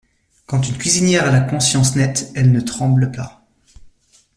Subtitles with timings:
[0.47, 3.45] Quand une cuisinière a la conscience nette, elle ne tremble pas!…